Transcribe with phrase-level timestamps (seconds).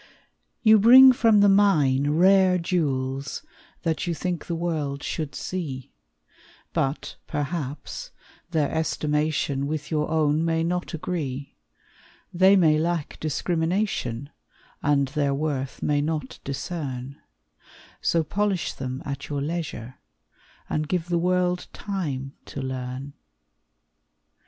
[0.63, 3.43] You bring from the mine rare jewels,
[3.83, 5.93] That you think the world should see;
[6.73, 8.09] But, perhaps,
[8.49, 11.55] their estimation With your own may not agree;
[12.33, 14.31] They may lack discrimination,
[14.81, 17.17] And their worth may not discern;
[18.01, 19.99] So polish them at your leisure,
[20.67, 23.13] And give the world time to learn.